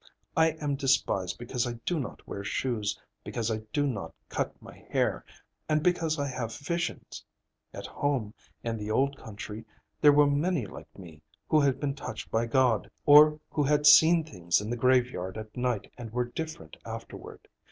[0.35, 4.79] I am despised because I do not wear shoes, because I do not cut my
[4.89, 5.23] hair,
[5.69, 7.23] and because I have visions.
[7.71, 8.33] At home,
[8.63, 9.63] in the old country,
[10.01, 14.23] there were many like me, who had been touched by God, or who had seen
[14.23, 17.47] things in the graveyard at night and were different afterward.